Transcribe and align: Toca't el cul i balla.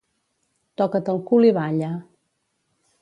Toca't 0.81 1.11
el 1.13 1.21
cul 1.27 1.47
i 1.49 1.53
balla. 1.59 1.91